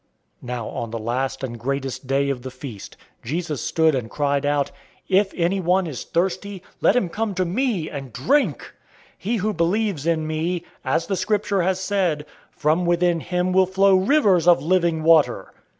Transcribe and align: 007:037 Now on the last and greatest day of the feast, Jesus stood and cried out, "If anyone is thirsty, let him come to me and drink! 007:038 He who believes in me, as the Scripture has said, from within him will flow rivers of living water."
007:037 0.43 0.47
Now 0.47 0.67
on 0.69 0.89
the 0.89 0.97
last 0.97 1.43
and 1.43 1.59
greatest 1.59 2.07
day 2.07 2.31
of 2.31 2.41
the 2.41 2.49
feast, 2.49 2.97
Jesus 3.23 3.61
stood 3.63 3.93
and 3.93 4.09
cried 4.09 4.47
out, 4.47 4.71
"If 5.07 5.31
anyone 5.35 5.85
is 5.85 6.05
thirsty, 6.05 6.63
let 6.81 6.95
him 6.95 7.07
come 7.07 7.35
to 7.35 7.45
me 7.45 7.87
and 7.87 8.11
drink! 8.11 8.61
007:038 8.61 8.65
He 9.19 9.35
who 9.35 9.53
believes 9.53 10.07
in 10.07 10.25
me, 10.25 10.65
as 10.83 11.05
the 11.05 11.15
Scripture 11.15 11.61
has 11.61 11.79
said, 11.79 12.25
from 12.49 12.87
within 12.87 13.19
him 13.19 13.53
will 13.53 13.67
flow 13.67 13.93
rivers 13.95 14.47
of 14.47 14.63
living 14.63 15.03
water." 15.03 15.53